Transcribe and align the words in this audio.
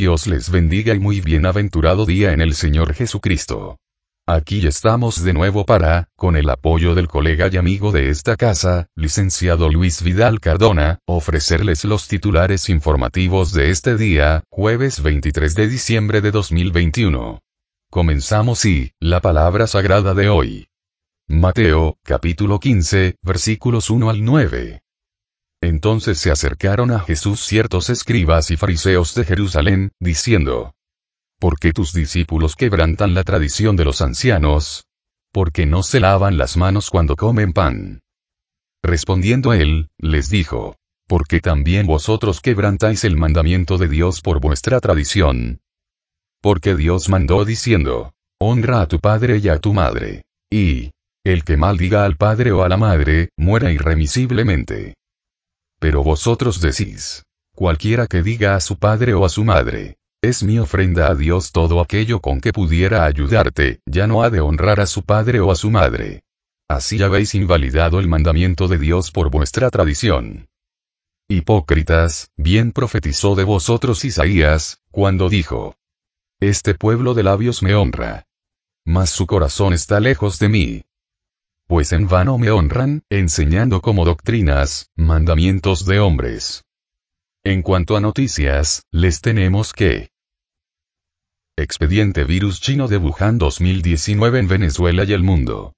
Dios 0.00 0.26
les 0.26 0.50
bendiga 0.50 0.94
y 0.94 0.98
muy 0.98 1.20
bienaventurado 1.20 2.06
día 2.06 2.32
en 2.32 2.40
el 2.40 2.54
Señor 2.54 2.94
Jesucristo. 2.94 3.76
Aquí 4.26 4.66
estamos 4.66 5.22
de 5.22 5.34
nuevo 5.34 5.66
para, 5.66 6.08
con 6.16 6.36
el 6.36 6.48
apoyo 6.48 6.94
del 6.94 7.06
colega 7.06 7.50
y 7.52 7.58
amigo 7.58 7.92
de 7.92 8.08
esta 8.08 8.36
casa, 8.36 8.88
licenciado 8.96 9.68
Luis 9.68 10.02
Vidal 10.02 10.40
Cardona, 10.40 11.00
ofrecerles 11.04 11.84
los 11.84 12.08
titulares 12.08 12.70
informativos 12.70 13.52
de 13.52 13.68
este 13.68 13.98
día, 13.98 14.42
jueves 14.48 15.02
23 15.02 15.54
de 15.54 15.68
diciembre 15.68 16.22
de 16.22 16.30
2021. 16.30 17.40
Comenzamos 17.90 18.64
y, 18.64 18.92
la 19.00 19.20
palabra 19.20 19.66
sagrada 19.66 20.14
de 20.14 20.30
hoy. 20.30 20.68
Mateo, 21.28 21.98
capítulo 22.04 22.58
15, 22.58 23.16
versículos 23.20 23.90
1 23.90 24.08
al 24.08 24.24
9. 24.24 24.80
Entonces 25.62 26.18
se 26.18 26.30
acercaron 26.30 26.90
a 26.90 27.00
Jesús 27.00 27.40
ciertos 27.40 27.90
escribas 27.90 28.50
y 28.50 28.56
fariseos 28.56 29.14
de 29.14 29.24
Jerusalén, 29.24 29.92
diciendo, 30.00 30.74
¿Por 31.38 31.58
qué 31.58 31.72
tus 31.72 31.92
discípulos 31.92 32.56
quebrantan 32.56 33.14
la 33.14 33.24
tradición 33.24 33.76
de 33.76 33.84
los 33.84 34.00
ancianos? 34.02 34.84
Porque 35.32 35.66
no 35.66 35.82
se 35.82 36.00
lavan 36.00 36.36
las 36.36 36.56
manos 36.56 36.90
cuando 36.90 37.16
comen 37.16 37.52
pan. 37.52 38.00
Respondiendo 38.82 39.52
él, 39.52 39.88
les 39.98 40.30
dijo, 40.30 40.76
porque 41.06 41.40
también 41.40 41.86
vosotros 41.86 42.40
quebrantáis 42.40 43.04
el 43.04 43.16
mandamiento 43.16 43.78
de 43.78 43.88
Dios 43.88 44.20
por 44.20 44.40
vuestra 44.40 44.80
tradición. 44.80 45.60
Porque 46.40 46.76
Dios 46.76 47.08
mandó 47.08 47.44
diciendo, 47.44 48.12
honra 48.38 48.82
a 48.82 48.86
tu 48.86 49.00
padre 49.00 49.38
y 49.38 49.48
a 49.48 49.58
tu 49.58 49.74
madre. 49.74 50.22
Y, 50.50 50.92
el 51.24 51.44
que 51.44 51.56
maldiga 51.56 52.04
al 52.04 52.16
padre 52.16 52.52
o 52.52 52.62
a 52.62 52.68
la 52.68 52.76
madre, 52.76 53.30
muera 53.36 53.72
irremisiblemente. 53.72 54.94
Pero 55.80 56.04
vosotros 56.04 56.60
decís, 56.60 57.24
cualquiera 57.54 58.06
que 58.06 58.22
diga 58.22 58.54
a 58.54 58.60
su 58.60 58.78
padre 58.78 59.14
o 59.14 59.24
a 59.24 59.30
su 59.30 59.44
madre, 59.44 59.96
es 60.22 60.42
mi 60.42 60.58
ofrenda 60.58 61.10
a 61.10 61.14
Dios 61.14 61.50
todo 61.50 61.80
aquello 61.80 62.20
con 62.20 62.42
que 62.42 62.52
pudiera 62.52 63.06
ayudarte, 63.06 63.80
ya 63.86 64.06
no 64.06 64.22
ha 64.22 64.28
de 64.28 64.40
honrar 64.40 64.78
a 64.78 64.86
su 64.86 65.02
padre 65.02 65.40
o 65.40 65.50
a 65.50 65.56
su 65.56 65.70
madre. 65.70 66.22
Así 66.68 67.02
habéis 67.02 67.34
invalidado 67.34 67.98
el 67.98 68.06
mandamiento 68.06 68.68
de 68.68 68.78
Dios 68.78 69.10
por 69.10 69.30
vuestra 69.30 69.70
tradición. 69.70 70.48
Hipócritas, 71.28 72.30
bien 72.36 72.72
profetizó 72.72 73.34
de 73.34 73.44
vosotros 73.44 74.04
Isaías, 74.04 74.82
cuando 74.90 75.30
dijo, 75.30 75.76
Este 76.40 76.74
pueblo 76.74 77.14
de 77.14 77.22
labios 77.22 77.62
me 77.62 77.74
honra. 77.74 78.26
Mas 78.84 79.08
su 79.08 79.26
corazón 79.26 79.72
está 79.72 80.00
lejos 80.00 80.38
de 80.38 80.48
mí, 80.50 80.82
pues 81.70 81.92
en 81.92 82.08
vano 82.08 82.36
me 82.36 82.50
honran, 82.50 83.04
enseñando 83.10 83.80
como 83.80 84.04
doctrinas, 84.04 84.90
mandamientos 84.96 85.86
de 85.86 86.00
hombres. 86.00 86.64
En 87.44 87.62
cuanto 87.62 87.96
a 87.96 88.00
noticias, 88.00 88.82
les 88.90 89.20
tenemos 89.20 89.72
que 89.72 90.08
Expediente 91.56 92.24
Virus 92.24 92.60
Chino 92.60 92.88
de 92.88 92.96
Wuhan 92.96 93.38
2019 93.38 94.40
en 94.40 94.48
Venezuela 94.48 95.04
y 95.04 95.12
el 95.12 95.22
mundo. 95.22 95.72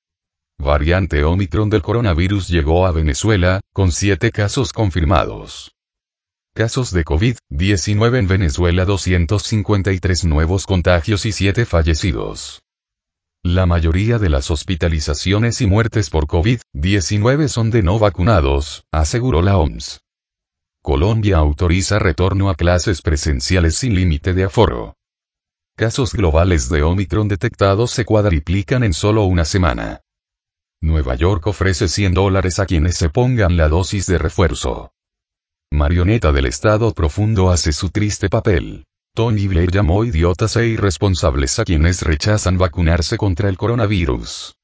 Variante 0.58 1.24
Omicron 1.24 1.68
del 1.68 1.82
coronavirus 1.82 2.48
llegó 2.48 2.86
a 2.86 2.92
Venezuela, 2.92 3.60
con 3.74 3.92
7 3.92 4.30
casos 4.30 4.72
confirmados. 4.72 5.72
Casos 6.54 6.90
de 6.92 7.04
COVID-19 7.04 8.18
en 8.18 8.28
Venezuela 8.28 8.86
253 8.86 10.24
nuevos 10.24 10.64
contagios 10.64 11.26
y 11.26 11.32
7 11.32 11.66
fallecidos. 11.66 12.61
La 13.44 13.66
mayoría 13.66 14.18
de 14.18 14.28
las 14.28 14.52
hospitalizaciones 14.52 15.60
y 15.60 15.66
muertes 15.66 16.10
por 16.10 16.28
COVID-19 16.28 17.48
son 17.48 17.70
de 17.72 17.82
no 17.82 17.98
vacunados, 17.98 18.86
aseguró 18.92 19.42
la 19.42 19.58
OMS. 19.58 20.00
Colombia 20.80 21.38
autoriza 21.38 21.98
retorno 21.98 22.50
a 22.50 22.54
clases 22.54 23.02
presenciales 23.02 23.74
sin 23.74 23.96
límite 23.96 24.32
de 24.32 24.44
aforo. 24.44 24.94
Casos 25.76 26.12
globales 26.12 26.68
de 26.68 26.84
Omicron 26.84 27.26
detectados 27.26 27.90
se 27.90 28.04
cuadriplican 28.04 28.84
en 28.84 28.92
solo 28.92 29.24
una 29.24 29.44
semana. 29.44 30.02
Nueva 30.80 31.16
York 31.16 31.44
ofrece 31.48 31.88
100 31.88 32.14
dólares 32.14 32.60
a 32.60 32.66
quienes 32.66 32.96
se 32.96 33.10
pongan 33.10 33.56
la 33.56 33.68
dosis 33.68 34.06
de 34.06 34.18
refuerzo. 34.18 34.92
Marioneta 35.72 36.30
del 36.30 36.46
Estado 36.46 36.94
profundo 36.94 37.50
hace 37.50 37.72
su 37.72 37.90
triste 37.90 38.28
papel. 38.28 38.84
Tony 39.14 39.46
Blair 39.46 39.70
llamó 39.70 40.06
idiotas 40.06 40.56
e 40.56 40.68
irresponsables 40.68 41.58
a 41.58 41.64
quienes 41.64 42.00
rechazan 42.00 42.56
vacunarse 42.56 43.18
contra 43.18 43.50
el 43.50 43.58
coronavirus. 43.58 44.54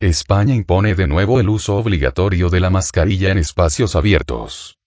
España 0.00 0.54
impone 0.54 0.94
de 0.94 1.06
nuevo 1.06 1.40
el 1.40 1.50
uso 1.50 1.76
obligatorio 1.76 2.48
de 2.48 2.60
la 2.60 2.70
mascarilla 2.70 3.30
en 3.30 3.36
espacios 3.36 3.94
abiertos. 3.94 4.78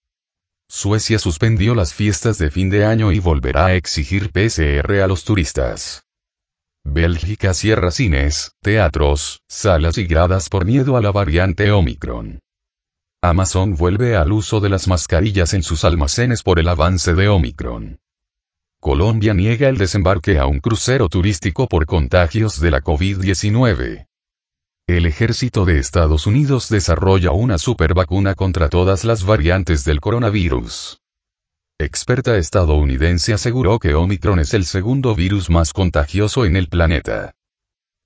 Suecia 0.68 1.20
suspendió 1.20 1.76
las 1.76 1.94
fiestas 1.94 2.40
de 2.40 2.50
fin 2.50 2.72
de 2.72 2.84
año 2.84 3.12
y 3.12 3.20
volverá 3.20 3.68
a 3.68 3.76
exigir 3.76 4.32
PCR 4.32 5.02
a 5.02 5.08
los 5.08 5.24
turistas. 5.24 6.04
Bélgica 6.84 7.54
cierra 7.54 7.92
cines, 7.92 8.54
teatros, 8.64 9.42
salas 9.48 10.00
y 10.00 10.06
gradas 10.06 10.50
por 10.50 10.66
miedo 10.66 10.98
a 10.98 11.02
la 11.02 11.12
variante 11.12 11.72
Omicron. 11.72 12.40
Amazon 13.22 13.76
vuelve 13.76 14.16
al 14.16 14.32
uso 14.32 14.60
de 14.60 14.70
las 14.70 14.88
mascarillas 14.88 15.54
en 15.54 15.62
sus 15.62 15.84
almacenes 15.84 16.42
por 16.42 16.58
el 16.58 16.68
avance 16.68 17.14
de 17.14 17.28
Omicron. 17.28 18.00
Colombia 18.82 19.34
niega 19.34 19.68
el 19.68 19.78
desembarque 19.78 20.40
a 20.40 20.46
un 20.46 20.60
crucero 20.60 21.10
turístico 21.10 21.68
por 21.68 21.86
contagios 21.86 22.62
de 22.62 22.72
la 22.72 22.82
COVID-19. 22.82 24.08
El 24.88 25.06
ejército 25.06 25.66
de 25.66 25.80
Estados 25.80 26.26
Unidos 26.26 26.70
desarrolla 26.70 27.32
una 27.32 27.58
supervacuna 27.58 28.36
contra 28.36 28.70
todas 28.70 29.04
las 29.04 29.26
variantes 29.26 29.84
del 29.84 30.00
coronavirus. 30.00 31.02
Experta 31.78 32.38
estadounidense 32.38 33.34
aseguró 33.34 33.80
que 33.80 33.96
Omicron 33.96 34.40
es 34.40 34.54
el 34.54 34.64
segundo 34.64 35.14
virus 35.14 35.50
más 35.50 35.74
contagioso 35.74 36.46
en 36.46 36.56
el 36.56 36.70
planeta. 36.70 37.34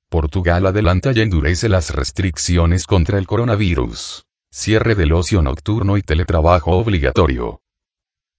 Portugal 0.10 0.66
adelanta 0.66 1.12
y 1.14 1.22
endurece 1.22 1.70
las 1.70 1.92
restricciones 1.92 2.88
contra 2.88 3.20
el 3.20 3.28
coronavirus. 3.28 4.26
Cierre 4.52 4.96
del 4.96 5.14
ocio 5.14 5.44
nocturno 5.44 5.98
y 5.98 6.02
teletrabajo 6.02 6.72
obligatorio. 6.72 7.63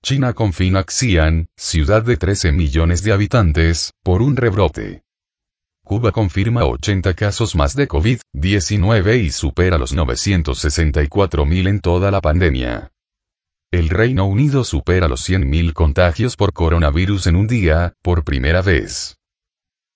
China 0.05 0.35
confina 0.35 0.85
Xi'an, 0.85 1.47
ciudad 1.57 2.03
de 2.03 2.19
13 2.19 2.53
millones 2.53 3.03
de 3.03 3.13
habitantes, 3.13 3.95
por 4.03 4.21
un 4.21 4.37
rebrote. 4.37 5.03
Cuba 5.83 6.13
confirma 6.13 6.67
80 6.67 7.15
casos 7.15 7.55
más 7.57 7.75
de 7.75 7.89
COVID-19 7.89 9.23
y 9.23 9.31
supera 9.31 9.79
los 9.79 9.97
964.000 9.97 11.69
en 11.69 11.81
toda 11.81 12.11
la 12.11 12.21
pandemia. 12.21 12.93
El 13.73 13.89
Reino 13.89 14.27
Unido 14.27 14.65
supera 14.65 15.09
los 15.09 15.27
100.000 15.27 15.73
contagios 15.73 16.37
por 16.37 16.53
coronavirus 16.53 17.29
en 17.29 17.37
un 17.37 17.47
día, 17.47 17.95
por 18.03 18.25
primera 18.25 18.61
vez. 18.61 19.17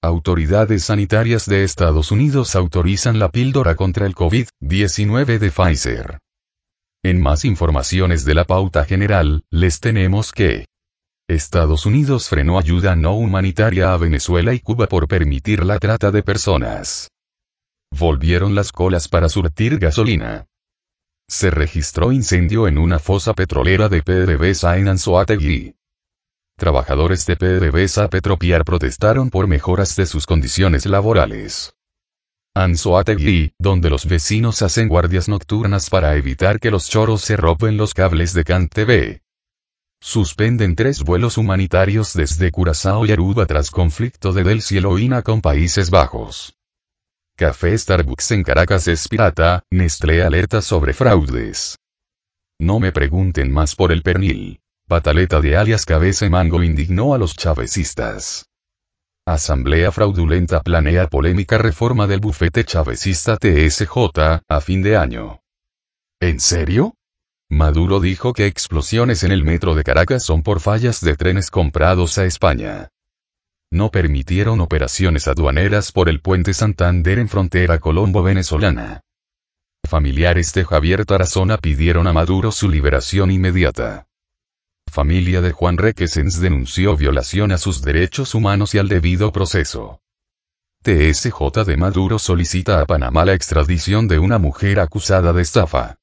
Autoridades 0.00 0.84
sanitarias 0.84 1.44
de 1.44 1.64
Estados 1.64 2.10
Unidos 2.12 2.56
autorizan 2.56 3.18
la 3.18 3.28
píldora 3.28 3.76
contra 3.76 4.06
el 4.06 4.14
COVID-19 4.14 5.38
de 5.38 5.50
Pfizer. 5.50 6.18
En 7.08 7.22
más 7.22 7.46
informaciones 7.46 8.26
de 8.26 8.34
la 8.34 8.44
pauta 8.44 8.84
general, 8.84 9.42
les 9.50 9.80
tenemos 9.80 10.30
que 10.30 10.66
Estados 11.26 11.86
Unidos 11.86 12.28
frenó 12.28 12.58
ayuda 12.58 12.96
no 12.96 13.14
humanitaria 13.14 13.94
a 13.94 13.96
Venezuela 13.96 14.52
y 14.52 14.60
Cuba 14.60 14.88
por 14.88 15.08
permitir 15.08 15.64
la 15.64 15.78
trata 15.78 16.10
de 16.10 16.22
personas. 16.22 17.08
Volvieron 17.90 18.54
las 18.54 18.72
colas 18.72 19.08
para 19.08 19.30
surtir 19.30 19.78
gasolina. 19.78 20.44
Se 21.26 21.50
registró 21.50 22.12
incendio 22.12 22.68
en 22.68 22.76
una 22.76 22.98
fosa 22.98 23.32
petrolera 23.32 23.88
de 23.88 24.02
PDVSA 24.02 24.76
en 24.76 24.88
Anzoátegui. 24.88 25.76
Trabajadores 26.58 27.24
de 27.24 27.36
PDVSA 27.36 28.08
Petropiar 28.08 28.66
protestaron 28.66 29.30
por 29.30 29.46
mejoras 29.46 29.96
de 29.96 30.04
sus 30.04 30.26
condiciones 30.26 30.84
laborales. 30.84 31.72
Anzoátegui, 32.64 33.52
donde 33.58 33.88
los 33.88 34.06
vecinos 34.06 34.62
hacen 34.62 34.88
guardias 34.88 35.28
nocturnas 35.28 35.90
para 35.90 36.16
evitar 36.16 36.58
que 36.58 36.70
los 36.70 36.88
choros 36.88 37.22
se 37.22 37.36
roben 37.36 37.76
los 37.76 37.94
cables 37.94 38.34
de 38.34 38.42
CanTV. 38.42 39.20
Suspenden 40.00 40.74
tres 40.74 41.02
vuelos 41.02 41.38
humanitarios 41.38 42.14
desde 42.14 42.50
Curazao 42.50 43.06
y 43.06 43.12
Aruba 43.12 43.46
tras 43.46 43.70
conflicto 43.70 44.32
de 44.32 44.42
Del 44.42 44.62
Cielo 44.62 44.98
INA 44.98 45.22
con 45.22 45.40
Países 45.40 45.90
Bajos. 45.90 46.56
Café 47.36 47.78
Starbucks 47.78 48.32
en 48.32 48.42
Caracas 48.42 48.88
es 48.88 49.06
pirata, 49.06 49.62
Nestlé 49.70 50.24
alerta 50.24 50.60
sobre 50.60 50.94
fraudes. 50.94 51.78
No 52.58 52.80
me 52.80 52.90
pregunten 52.90 53.52
más 53.52 53.76
por 53.76 53.92
el 53.92 54.02
pernil. 54.02 54.58
Pataleta 54.88 55.40
de 55.40 55.56
alias 55.56 55.84
Cabeza 55.84 56.28
Mango 56.28 56.62
indignó 56.64 57.14
a 57.14 57.18
los 57.18 57.36
chavecistas. 57.36 58.47
Asamblea 59.30 59.92
fraudulenta 59.92 60.62
planea 60.62 61.06
polémica 61.06 61.58
reforma 61.58 62.06
del 62.06 62.18
bufete 62.18 62.64
chavecista 62.64 63.36
TSJ, 63.36 63.92
a 64.48 64.60
fin 64.62 64.82
de 64.82 64.96
año. 64.96 65.42
¿En 66.18 66.40
serio? 66.40 66.94
Maduro 67.50 68.00
dijo 68.00 68.32
que 68.32 68.46
explosiones 68.46 69.24
en 69.24 69.32
el 69.32 69.44
metro 69.44 69.74
de 69.74 69.84
Caracas 69.84 70.24
son 70.24 70.42
por 70.42 70.60
fallas 70.60 71.02
de 71.02 71.14
trenes 71.14 71.50
comprados 71.50 72.16
a 72.16 72.24
España. 72.24 72.88
No 73.70 73.90
permitieron 73.90 74.62
operaciones 74.62 75.28
aduaneras 75.28 75.92
por 75.92 76.08
el 76.08 76.22
puente 76.22 76.54
Santander 76.54 77.18
en 77.18 77.28
frontera 77.28 77.80
colombo-venezolana. 77.80 79.02
Familiares 79.86 80.54
de 80.54 80.64
Javier 80.64 81.04
Tarazona 81.04 81.58
pidieron 81.58 82.06
a 82.06 82.14
Maduro 82.14 82.50
su 82.50 82.70
liberación 82.70 83.30
inmediata. 83.30 84.07
Familia 84.88 85.40
de 85.40 85.52
Juan 85.52 85.78
Requesens 85.78 86.40
denunció 86.40 86.96
violación 86.96 87.52
a 87.52 87.58
sus 87.58 87.82
derechos 87.82 88.34
humanos 88.34 88.74
y 88.74 88.78
al 88.78 88.88
debido 88.88 89.30
proceso. 89.32 90.00
TSJ 90.82 91.64
de 91.66 91.76
Maduro 91.76 92.18
solicita 92.18 92.80
a 92.80 92.86
Panamá 92.86 93.24
la 93.24 93.34
extradición 93.34 94.08
de 94.08 94.18
una 94.18 94.38
mujer 94.38 94.80
acusada 94.80 95.32
de 95.32 95.42
estafa. 95.42 95.94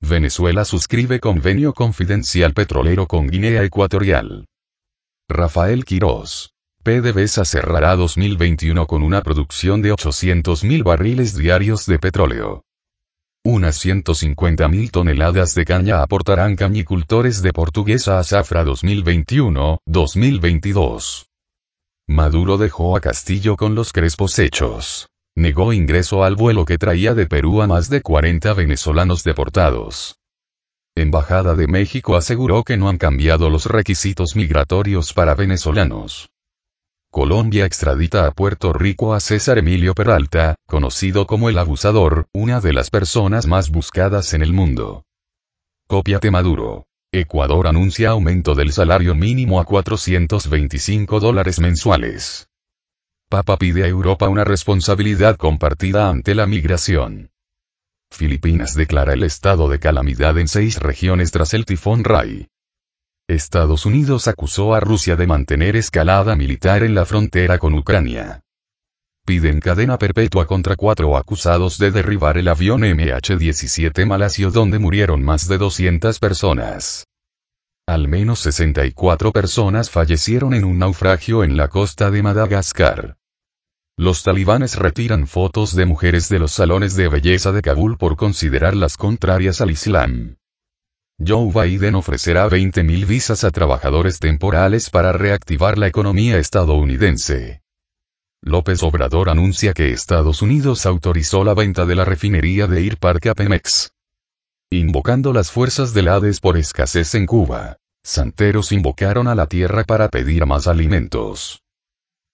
Venezuela 0.09 0.65
suscribe 0.65 1.19
convenio 1.19 1.73
confidencial 1.73 2.53
petrolero 2.53 3.05
con 3.05 3.27
Guinea 3.27 3.63
Ecuatorial. 3.63 4.45
Rafael 5.29 5.85
Quirós. 5.85 6.49
PDVSA 6.83 7.45
cerrará 7.45 7.95
2021 7.95 8.87
con 8.87 9.03
una 9.03 9.21
producción 9.21 9.83
de 9.83 9.93
800.000 9.93 10.83
barriles 10.83 11.35
diarios 11.35 11.85
de 11.85 11.99
petróleo. 11.99 12.63
Unas 13.43 13.85
150.000 13.85 14.89
toneladas 14.89 15.53
de 15.53 15.65
caña 15.65 16.01
aportarán 16.01 16.55
cañicultores 16.55 17.43
de 17.43 17.53
Portuguesa 17.53 18.17
a 18.17 18.23
Zafra 18.23 18.65
2021-2022. 18.65 21.27
Maduro 22.07 22.57
dejó 22.57 22.97
a 22.97 23.01
Castillo 23.01 23.55
con 23.55 23.75
los 23.75 23.93
crespos 23.93 24.39
hechos. 24.39 25.07
Negó 25.39 25.71
ingreso 25.71 26.25
al 26.25 26.35
vuelo 26.35 26.65
que 26.65 26.77
traía 26.77 27.13
de 27.13 27.25
Perú 27.25 27.61
a 27.61 27.67
más 27.67 27.89
de 27.89 28.01
40 28.01 28.53
venezolanos 28.55 29.23
deportados. 29.23 30.19
Embajada 30.97 31.55
de 31.55 31.65
México 31.65 32.17
aseguró 32.17 32.65
que 32.65 32.75
no 32.75 32.89
han 32.89 32.97
cambiado 32.97 33.49
los 33.49 33.65
requisitos 33.65 34.35
migratorios 34.35 35.13
para 35.13 35.35
venezolanos. 35.35 36.27
Colombia 37.09 37.65
extradita 37.65 38.27
a 38.27 38.31
Puerto 38.31 38.73
Rico 38.73 39.13
a 39.13 39.21
César 39.21 39.57
Emilio 39.59 39.95
Peralta, 39.95 40.55
conocido 40.67 41.25
como 41.25 41.47
el 41.47 41.57
abusador, 41.57 42.25
una 42.33 42.59
de 42.59 42.73
las 42.73 42.89
personas 42.89 43.47
más 43.47 43.69
buscadas 43.69 44.33
en 44.33 44.41
el 44.41 44.51
mundo. 44.51 45.05
Cópiate 45.87 46.31
Maduro. 46.31 46.85
Ecuador 47.13 47.67
anuncia 47.67 48.09
aumento 48.09 48.55
del 48.55 48.73
salario 48.73 49.15
mínimo 49.15 49.61
a 49.61 49.63
425 49.63 51.21
dólares 51.21 51.61
mensuales. 51.61 52.48
Papa 53.29 53.57
pide 53.57 53.83
a 53.83 53.87
Europa 53.87 54.27
una 54.27 54.43
responsabilidad 54.43 55.37
compartida 55.37 56.09
ante 56.09 56.33
la 56.33 56.47
migración. 56.47 57.29
Filipinas 58.09 58.73
declara 58.73 59.13
el 59.13 59.21
estado 59.21 59.69
de 59.69 59.77
calamidad 59.77 60.39
en 60.39 60.47
seis 60.47 60.79
regiones 60.79 61.29
tras 61.29 61.53
el 61.53 61.65
tifón 61.65 62.03
Rai. 62.03 62.47
Estados 63.27 63.85
Unidos 63.85 64.27
acusó 64.27 64.73
a 64.73 64.79
Rusia 64.79 65.15
de 65.15 65.27
mantener 65.27 65.75
escalada 65.75 66.35
militar 66.35 66.81
en 66.81 66.95
la 66.95 67.05
frontera 67.05 67.59
con 67.59 67.75
Ucrania. 67.75 68.41
Piden 69.27 69.59
cadena 69.59 69.99
perpetua 69.99 70.47
contra 70.47 70.75
cuatro 70.75 71.15
acusados 71.15 71.77
de 71.77 71.91
derribar 71.91 72.35
el 72.39 72.47
avión 72.47 72.81
MH17 72.81 74.07
Malasio 74.07 74.49
donde 74.49 74.79
murieron 74.79 75.21
más 75.21 75.47
de 75.47 75.59
200 75.59 76.17
personas. 76.17 77.05
Al 77.85 78.07
menos 78.07 78.39
64 78.39 79.31
personas 79.31 79.91
fallecieron 79.91 80.55
en 80.55 80.63
un 80.63 80.79
naufragio 80.79 81.43
en 81.43 81.57
la 81.57 81.67
costa 81.67 82.09
de 82.09 82.23
Madagascar. 82.23 83.18
Los 83.99 84.23
talibanes 84.23 84.77
retiran 84.77 85.27
fotos 85.27 85.75
de 85.75 85.85
mujeres 85.85 86.29
de 86.29 86.39
los 86.39 86.53
salones 86.53 86.95
de 86.95 87.09
belleza 87.09 87.51
de 87.51 87.61
Kabul 87.61 87.97
por 87.97 88.15
considerarlas 88.15 88.95
contrarias 88.95 89.59
al 89.59 89.71
Islam. 89.71 90.37
Joe 91.19 91.51
Biden 91.51 91.95
ofrecerá 91.95 92.47
20.000 92.47 93.05
visas 93.05 93.43
a 93.43 93.51
trabajadores 93.51 94.19
temporales 94.19 94.89
para 94.89 95.11
reactivar 95.11 95.77
la 95.77 95.87
economía 95.87 96.37
estadounidense. 96.37 97.61
López 98.41 98.83
Obrador 98.83 99.27
anuncia 99.29 99.73
que 99.73 99.91
Estados 99.91 100.41
Unidos 100.41 100.85
autorizó 100.85 101.43
la 101.43 101.53
venta 101.53 101.85
de 101.85 101.95
la 101.95 102.05
refinería 102.05 102.67
de 102.67 102.81
Irpark 102.81 103.27
a 103.27 103.33
Pemex. 103.33 103.91
Invocando 104.71 105.33
las 105.33 105.51
fuerzas 105.51 105.93
del 105.93 106.07
Hades 106.07 106.39
por 106.39 106.55
escasez 106.55 107.15
en 107.15 107.25
Cuba. 107.25 107.75
Santeros 108.01 108.71
invocaron 108.71 109.27
a 109.27 109.35
la 109.35 109.47
tierra 109.47 109.83
para 109.83 110.07
pedir 110.07 110.45
más 110.45 110.67
alimentos. 110.67 111.63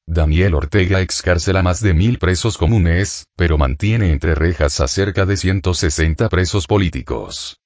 Daniel 0.07 0.53
Ortega 0.53 1.01
excarcela 1.01 1.63
más 1.63 1.81
de 1.81 1.93
mil 1.93 2.19
presos 2.19 2.57
comunes, 2.57 3.25
pero 3.35 3.57
mantiene 3.57 4.11
entre 4.11 4.35
rejas 4.35 4.79
a 4.79 4.87
cerca 4.87 5.25
de 5.25 5.35
160 5.35 6.29
presos 6.29 6.67
políticos. 6.67 7.57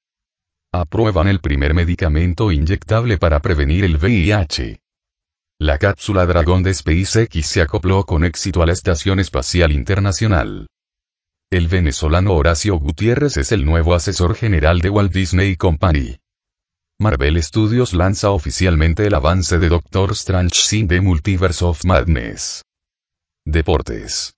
Aprueban 0.71 1.27
el 1.27 1.41
primer 1.41 1.73
medicamento 1.73 2.51
inyectable 2.51 3.17
para 3.17 3.39
prevenir 3.41 3.83
el 3.83 3.97
VIH. 3.97 4.79
La 5.59 5.77
cápsula 5.77 6.25
Dragón 6.25 6.63
de 6.63 6.73
SpaceX 6.73 7.45
se 7.45 7.61
acopló 7.61 8.05
con 8.05 8.23
éxito 8.23 8.63
a 8.63 8.65
la 8.65 8.73
Estación 8.73 9.19
Espacial 9.19 9.73
Internacional. 9.73 10.67
El 11.51 11.67
venezolano 11.67 12.33
Horacio 12.35 12.75
Gutiérrez 12.77 13.35
es 13.35 13.51
el 13.51 13.65
nuevo 13.65 13.93
asesor 13.93 14.35
general 14.35 14.79
de 14.79 14.89
Walt 14.89 15.11
Disney 15.11 15.57
Company. 15.57 16.19
Marvel 17.01 17.41
Studios 17.41 17.93
lanza 17.93 18.31
oficialmente 18.31 19.07
el 19.07 19.13
avance 19.13 19.57
de 19.57 19.69
Doctor 19.69 20.11
Strange 20.11 20.59
sin 20.59 20.85
The 20.89 20.99
Multiverse 20.99 21.63
of 21.63 21.85
Madness. 21.85 22.65
Deportes. 23.45 24.33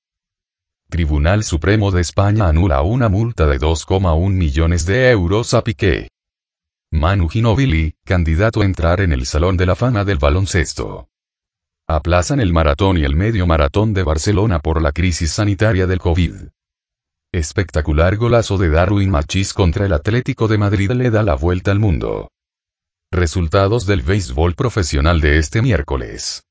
Tribunal 0.87 1.43
Supremo 1.43 1.89
de 1.89 2.01
España 2.01 2.47
anula 2.47 2.83
una 2.83 3.09
multa 3.09 3.47
de 3.47 3.59
2,1 3.59 4.29
millones 4.29 4.85
de 4.85 5.09
euros 5.09 5.55
a 5.55 5.63
Piqué. 5.63 6.09
Manu 6.91 7.29
Ginobili, 7.29 7.95
candidato 8.05 8.61
a 8.61 8.65
entrar 8.65 9.01
en 9.01 9.11
el 9.11 9.25
Salón 9.25 9.57
de 9.57 9.65
la 9.65 9.75
Fama 9.75 10.05
del 10.05 10.19
Baloncesto. 10.19 11.07
Aplazan 11.87 12.39
el 12.41 12.53
maratón 12.53 12.99
y 12.99 13.05
el 13.05 13.15
medio 13.15 13.47
maratón 13.47 13.95
de 13.95 14.03
Barcelona 14.03 14.59
por 14.59 14.83
la 14.83 14.91
crisis 14.91 15.31
sanitaria 15.31 15.87
del 15.87 15.97
COVID. 15.97 16.35
Espectacular 17.33 18.17
golazo 18.17 18.59
de 18.59 18.69
Darwin 18.69 19.09
Machis 19.09 19.51
contra 19.55 19.87
el 19.87 19.93
Atlético 19.93 20.47
de 20.47 20.59
Madrid 20.59 20.91
le 20.91 21.09
da 21.09 21.23
la 21.23 21.33
vuelta 21.33 21.71
al 21.71 21.79
mundo. 21.79 22.29
Resultados 23.13 23.85
del 23.85 24.03
béisbol 24.03 24.55
profesional 24.55 25.19
de 25.19 25.37
este 25.37 25.61
miércoles. 25.61 26.45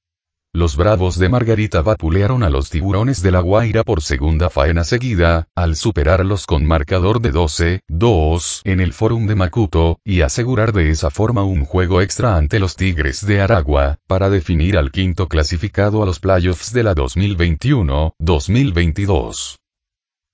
Los 0.52 0.76
Bravos 0.76 1.18
de 1.18 1.30
Margarita 1.30 1.80
vapulearon 1.80 2.42
a 2.42 2.50
los 2.50 2.68
tiburones 2.68 3.22
de 3.22 3.30
la 3.30 3.40
Guaira 3.40 3.82
por 3.82 4.02
segunda 4.02 4.50
faena 4.50 4.84
seguida, 4.84 5.48
al 5.54 5.74
superarlos 5.74 6.44
con 6.44 6.66
marcador 6.66 7.22
de 7.22 7.32
12-2 7.32 8.60
en 8.64 8.80
el 8.80 8.92
Fórum 8.92 9.26
de 9.26 9.36
Macuto, 9.36 10.00
y 10.04 10.20
asegurar 10.20 10.74
de 10.74 10.90
esa 10.90 11.08
forma 11.08 11.44
un 11.44 11.64
juego 11.64 12.02
extra 12.02 12.36
ante 12.36 12.58
los 12.58 12.76
Tigres 12.76 13.24
de 13.24 13.40
Aragua, 13.40 13.96
para 14.06 14.28
definir 14.28 14.76
al 14.76 14.90
quinto 14.90 15.28
clasificado 15.28 16.02
a 16.02 16.06
los 16.06 16.20
playoffs 16.20 16.74
de 16.74 16.82
la 16.82 16.94
2021-2022. 16.94 19.56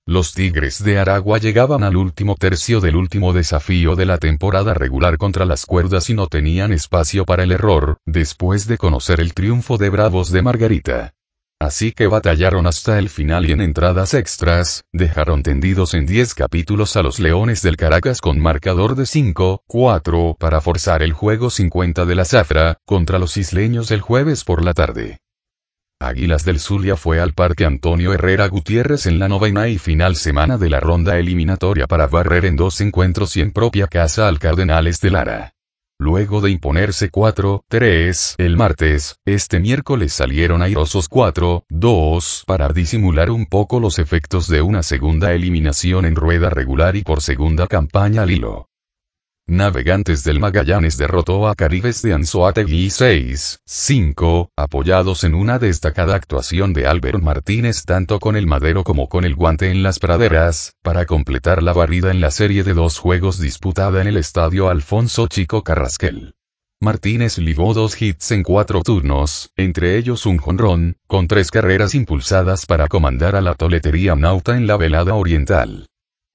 Los 0.09 0.35
Tigres 0.35 0.85
de 0.85 1.01
Aragua 1.01 1.39
llegaban 1.39 1.83
al 1.83 1.97
último 1.97 2.37
tercio 2.37 2.81
del 2.81 2.95
último 2.95 3.33
desafío 3.33 3.97
de 3.97 4.07
la 4.07 4.19
temporada 4.19 4.73
regular 4.73 5.19
contra 5.19 5.45
las 5.45 5.67
cuerdas 5.67 6.09
y 6.11 6.15
no 6.15 6.29
tenían 6.29 6.73
espacio 6.73 7.25
para 7.25 7.43
el 7.43 7.51
error, 7.51 7.99
después 8.07 8.69
de 8.69 8.79
conocer 8.79 9.19
el 9.19 9.35
triunfo 9.35 9.79
de 9.79 9.91
Bravos 9.91 10.31
de 10.31 10.43
Margarita. 10.43 11.15
Así 11.59 11.91
que 11.91 12.07
batallaron 12.07 12.69
hasta 12.69 13.01
el 13.01 13.09
final 13.09 13.47
y 13.47 13.53
en 13.53 13.61
entradas 13.61 14.15
extras, 14.15 14.85
dejaron 14.93 15.43
tendidos 15.43 15.93
en 15.95 16.07
10 16.07 16.35
capítulos 16.35 16.97
a 16.97 17.03
los 17.03 17.19
Leones 17.19 17.63
del 17.63 17.77
Caracas 17.77 18.21
con 18.21 18.39
marcador 18.39 18.95
de 18.95 19.05
5-4 19.05 20.39
para 20.39 20.61
forzar 20.61 21.03
el 21.03 21.15
juego 21.15 21.51
50 21.51 22.05
de 22.05 22.15
la 22.15 22.25
Zafra, 22.25 22.79
contra 22.85 23.19
los 23.19 23.37
isleños 23.37 23.91
el 23.91 24.03
jueves 24.03 24.45
por 24.45 24.65
la 24.65 24.73
tarde. 24.73 25.19
Águilas 25.99 26.45
del 26.45 26.61
Zulia 26.61 26.95
fue 26.95 27.21
al 27.21 27.33
Parque 27.33 27.65
Antonio 27.65 28.13
Herrera 28.13 28.49
Gutiérrez 28.49 29.07
en 29.07 29.19
la 29.19 29.29
novena 29.29 29.69
y 29.69 29.79
final 29.79 30.15
semana 30.15 30.59
de 30.59 30.69
la 30.69 30.79
ronda 30.79 31.19
eliminatoria 31.19 31.87
para 31.87 32.07
barrer 32.07 32.45
en 32.45 32.55
dos 32.55 32.83
encuentros 32.83 33.35
y 33.39 33.41
en 33.41 33.51
propia 33.51 33.87
casa 33.87 34.29
al 34.29 34.39
Cardenales 34.39 35.01
de 35.01 35.11
Lara. 35.11 35.53
Luego 35.99 36.43
de 36.43 36.51
imponerse 36.51 37.11
4-3 37.11 38.35
el 38.37 38.59
martes, 38.59 39.17
este 39.25 39.59
miércoles 39.59 40.13
salieron 40.13 40.61
airosos 40.61 41.09
4-2 41.09 42.45
para 42.45 42.69
disimular 42.69 43.31
un 43.31 43.47
poco 43.47 43.81
los 43.81 43.99
efectos 43.99 44.49
de 44.49 44.61
una 44.61 44.83
segunda 44.83 45.33
eliminación 45.33 46.05
en 46.05 46.15
rueda 46.15 46.51
regular 46.51 46.97
y 46.97 47.05
por 47.05 47.23
segunda 47.23 47.67
campaña 47.67 48.23
al 48.23 48.31
hilo. 48.33 48.69
Navegantes 49.49 50.25
del 50.25 50.41
Magallanes 50.41 50.99
derrotó 50.99 51.47
a 51.47 51.55
Caribes 51.55 52.03
de 52.03 52.13
Anzoátegui 52.13 52.89
6-5, 52.89 54.49
apoyados 54.57 55.23
en 55.23 55.37
una 55.37 55.61
destacada 55.61 56.17
actuación 56.17 56.73
de 56.73 56.89
Álvaro 56.89 57.21
Martínez 57.21 57.85
tanto 57.85 58.19
con 58.19 58.35
el 58.35 58.49
madero 58.49 58.83
como 58.83 59.09
con 59.09 59.25
el 59.25 59.37
guante 59.37 59.71
en 59.71 59.85
las 59.85 60.01
praderas, 60.01 60.75
para 60.83 61.07
completar 61.07 61.63
la 61.63 61.73
barrida 61.73 62.11
en 62.11 62.21
la 62.21 62.33
serie 62.33 62.65
de 62.65 62.75
dos 62.75 62.99
juegos 62.99 63.39
disputada 63.39 64.01
en 64.03 64.09
el 64.09 64.17
estadio 64.17 64.69
Alfonso 64.69 65.29
Chico 65.29 65.63
Carrasquel. 65.63 66.35
Martínez 66.81 67.39
ligó 67.39 67.73
dos 67.73 68.03
hits 68.03 68.33
en 68.33 68.43
cuatro 68.43 68.83
turnos, 68.83 69.53
entre 69.57 69.97
ellos 69.97 70.27
un 70.27 70.39
jonrón, 70.39 70.97
con 71.07 71.29
tres 71.29 71.53
carreras 71.53 71.95
impulsadas 71.95 72.67
para 72.67 72.89
comandar 72.89 73.37
a 73.37 73.41
la 73.41 73.55
toletería 73.55 74.17
nauta 74.17 74.57
en 74.57 74.67
la 74.67 74.77
velada 74.77 75.15
oriental. 75.15 75.87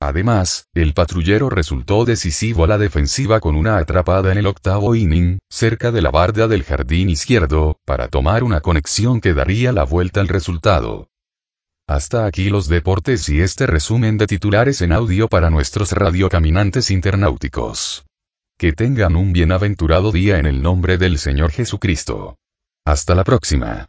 Además, 0.02 0.66
el 0.74 0.96
patrullero 0.96 1.52
resultó 1.52 2.06
decisivo 2.06 2.64
a 2.64 2.68
la 2.68 2.80
defensiva 2.80 3.40
con 3.40 3.56
una 3.56 3.78
atrapada 3.78 4.32
en 4.32 4.40
el 4.40 4.48
octavo 4.48 4.96
inning, 4.96 5.38
cerca 5.48 5.92
de 5.92 6.02
la 6.02 6.10
barda 6.10 6.48
del 6.48 6.64
jardín 6.64 7.12
izquierdo, 7.12 7.78
para 7.86 8.08
tomar 8.08 8.44
una 8.44 8.62
conexión 8.62 9.22
que 9.22 9.36
daría 9.36 9.72
la 9.72 9.84
vuelta 9.84 10.20
al 10.20 10.28
resultado. 10.28 11.08
Hasta 11.88 12.26
aquí 12.26 12.50
los 12.50 12.68
deportes 12.68 13.30
y 13.30 13.42
este 13.42 13.68
resumen 13.68 14.18
de 14.18 14.26
titulares 14.26 14.82
en 14.82 14.92
audio 14.92 15.28
para 15.28 15.52
nuestros 15.52 15.92
radiocaminantes 15.92 16.90
internauticos. 16.90 18.04
Que 18.58 18.74
tengan 18.74 19.16
un 19.16 19.34
bienaventurado 19.34 20.12
día 20.12 20.40
en 20.40 20.48
el 20.48 20.64
nombre 20.64 20.98
del 20.98 21.20
Señor 21.20 21.52
Jesucristo. 21.52 22.40
Hasta 22.86 23.14
la 23.14 23.24
próxima. 23.24 23.88